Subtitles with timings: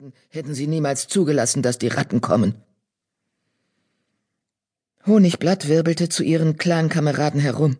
[0.00, 2.54] würden, hätten sie niemals zugelassen, dass die Ratten kommen.
[5.06, 7.76] Honigblatt wirbelte zu ihren Clankameraden herum.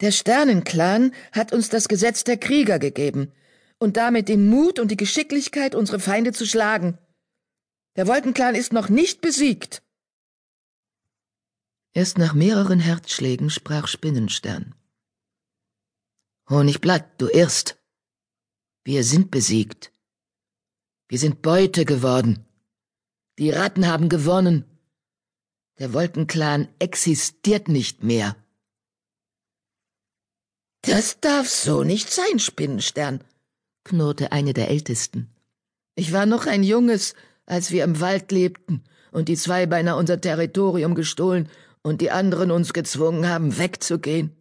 [0.00, 3.32] Der Sternenclan hat uns das Gesetz der Krieger gegeben
[3.78, 6.98] und damit den Mut und die Geschicklichkeit, unsere Feinde zu schlagen.
[7.96, 9.82] Der Wolkenclan ist noch nicht besiegt.
[11.92, 14.74] Erst nach mehreren Herzschlägen sprach Spinnenstern.
[16.48, 17.76] Honigblatt, du irrst.
[18.84, 19.92] Wir sind besiegt.
[21.08, 22.44] Wir sind Beute geworden.
[23.38, 24.64] Die Ratten haben gewonnen.
[25.78, 28.36] Der Wolkenclan existiert nicht mehr.
[30.82, 33.24] Das darf so nicht sein, Spinnenstern,
[33.84, 35.30] knurrte eine der Ältesten.
[35.94, 37.14] Ich war noch ein Junges,
[37.46, 41.48] als wir im Wald lebten und die Zweibeiner unser Territorium gestohlen
[41.82, 44.36] und die anderen uns gezwungen haben, wegzugehen.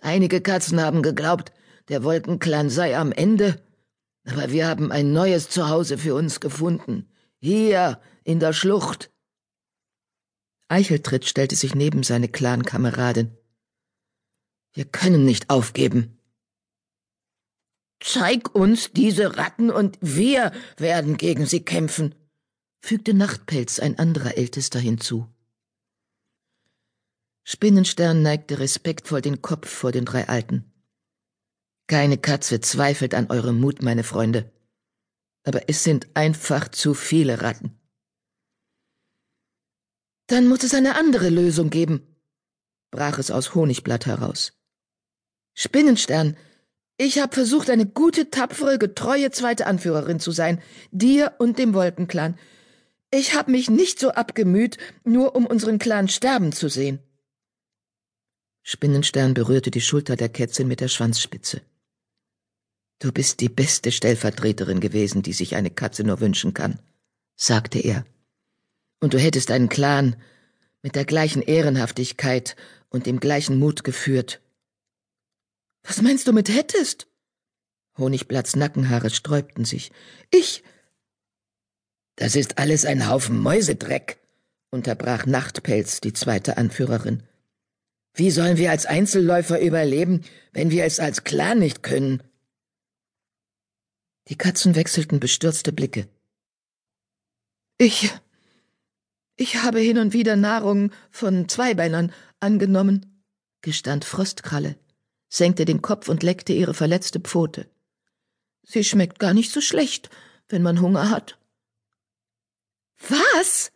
[0.00, 1.52] Einige Katzen haben geglaubt,
[1.88, 3.60] der Wolkenclan sei am Ende,
[4.24, 9.10] aber wir haben ein neues Zuhause für uns gefunden, hier in der Schlucht.
[10.68, 13.36] Eicheltritt stellte sich neben seine Clankameradin.
[14.72, 16.18] Wir können nicht aufgeben.
[18.02, 22.14] Zeig uns diese Ratten und wir werden gegen sie kämpfen,
[22.80, 25.26] fügte Nachtpelz ein anderer Ältester hinzu.
[27.44, 30.69] Spinnenstern neigte respektvoll den Kopf vor den drei Alten.
[31.90, 34.52] Keine Katze zweifelt an eurem Mut, meine Freunde.
[35.42, 37.80] Aber es sind einfach zu viele Ratten.
[40.28, 42.06] Dann muss es eine andere Lösung geben,
[42.92, 44.52] brach es aus Honigblatt heraus.
[45.54, 46.36] Spinnenstern,
[46.96, 52.38] ich habe versucht, eine gute, tapfere, getreue zweite Anführerin zu sein, dir und dem Wolkenclan.
[53.10, 57.00] Ich habe mich nicht so abgemüht, nur um unseren Clan sterben zu sehen.
[58.62, 61.62] Spinnenstern berührte die Schulter der Kätzin mit der Schwanzspitze.
[63.00, 66.78] Du bist die beste Stellvertreterin gewesen, die sich eine Katze nur wünschen kann,
[67.34, 68.04] sagte er.
[69.00, 70.16] Und du hättest einen Clan
[70.82, 72.56] mit der gleichen Ehrenhaftigkeit
[72.90, 74.42] und dem gleichen Mut geführt.
[75.82, 77.08] Was meinst du mit hättest?
[77.96, 79.92] Honigblatts Nackenhaare sträubten sich.
[80.30, 80.62] Ich.
[82.16, 84.18] Das ist alles ein Haufen Mäusedreck,
[84.70, 87.22] unterbrach Nachtpelz, die zweite Anführerin.
[88.12, 92.22] Wie sollen wir als Einzelläufer überleben, wenn wir es als Clan nicht können?
[94.30, 96.08] Die Katzen wechselten bestürzte Blicke.
[97.78, 98.12] Ich.
[99.36, 103.24] Ich habe hin und wieder Nahrung von Zweibeinern angenommen,
[103.60, 104.78] gestand Frostkralle,
[105.28, 107.68] senkte den Kopf und leckte ihre verletzte Pfote.
[108.62, 110.10] Sie schmeckt gar nicht so schlecht,
[110.48, 111.38] wenn man Hunger hat.
[113.08, 113.72] Was?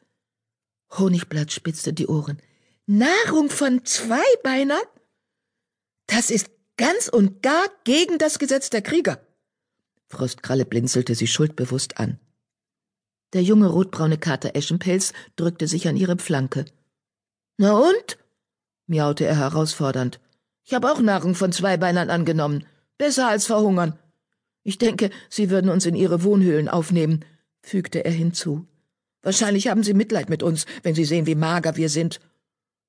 [0.90, 2.40] Honigblatt spitzte die Ohren.
[2.86, 4.86] Nahrung von Zweibeinern?
[6.06, 9.20] Das ist ganz und gar gegen das Gesetz der Krieger.
[10.14, 12.18] Frostkralle blinzelte sie schuldbewusst an.
[13.32, 16.64] Der junge rotbraune Kater Eschenpelz drückte sich an ihre Flanke.
[17.58, 18.18] Na und?
[18.86, 20.20] miaute er herausfordernd.
[20.64, 22.64] Ich habe auch Nahrung von Zweibeinern angenommen.
[22.96, 23.98] Besser als verhungern.
[24.62, 27.24] Ich denke, Sie würden uns in Ihre Wohnhöhlen aufnehmen,
[27.60, 28.66] fügte er hinzu.
[29.22, 32.20] Wahrscheinlich haben Sie Mitleid mit uns, wenn Sie sehen, wie mager wir sind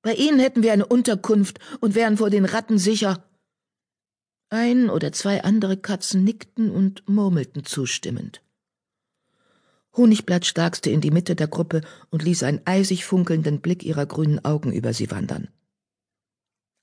[0.06, 3.26] bei ihnen hätten wir eine Unterkunft und wären vor den Ratten sicher.
[4.56, 8.42] Ein oder zwei andere Katzen nickten und murmelten zustimmend.
[9.98, 14.46] Honigblatt starkste in die Mitte der Gruppe und ließ einen eisig funkelnden Blick ihrer grünen
[14.46, 15.50] Augen über sie wandern.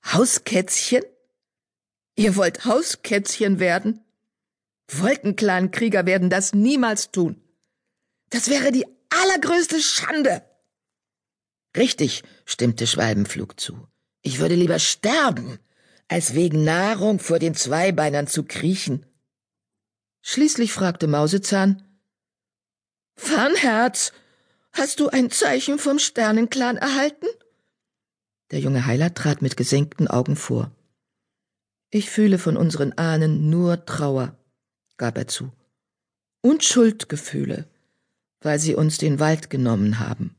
[0.05, 1.01] Hauskätzchen?
[2.15, 4.01] Ihr wollt Hauskätzchen werden?
[4.91, 7.41] Wolkenclan-Krieger werden das niemals tun.
[8.29, 10.43] Das wäre die allergrößte Schande.
[11.75, 13.87] Richtig, stimmte Schwalbenflug zu.
[14.21, 15.57] Ich würde lieber sterben,
[16.07, 19.05] als wegen Nahrung vor den Zweibeinern zu kriechen.
[20.21, 21.83] Schließlich fragte Mausezahn
[23.15, 24.11] Farnherz,
[24.71, 27.27] hast du ein Zeichen vom Sternenclan erhalten?
[28.51, 30.71] Der junge Heiler trat mit gesenkten Augen vor.
[31.89, 34.37] Ich fühle von unseren Ahnen nur Trauer,
[34.97, 35.51] gab er zu.
[36.41, 37.67] Und Schuldgefühle,
[38.41, 40.35] weil sie uns den Wald genommen haben.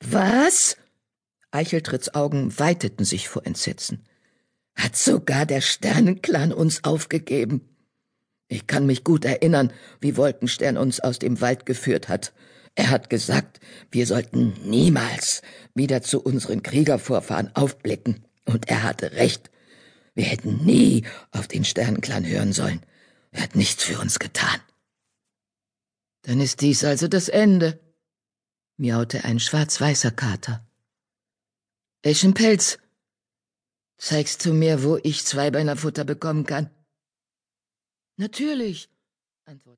[0.00, 0.76] Was?
[1.52, 4.04] Eicheltritts Augen weiteten sich vor Entsetzen.
[4.74, 7.68] Hat sogar der Sternenclan uns aufgegeben?
[8.48, 12.32] Ich kann mich gut erinnern, wie Wolkenstern uns aus dem Wald geführt hat.
[12.74, 13.60] Er hat gesagt,
[13.90, 15.42] wir sollten niemals
[15.74, 18.24] wieder zu unseren Kriegervorfahren aufblicken.
[18.44, 19.50] Und er hatte recht.
[20.14, 22.82] Wir hätten nie auf den Sternenclan hören sollen.
[23.30, 24.60] Er hat nichts für uns getan.
[26.22, 27.80] Dann ist dies also das Ende,
[28.76, 30.66] miaute ein schwarz-weißer Kater.
[32.04, 32.78] Eschenpelz,
[33.96, 36.68] zeigst du mir, wo ich Zweibeinerfutter bekommen kann?
[38.16, 38.90] Natürlich,
[39.44, 39.70] antwortete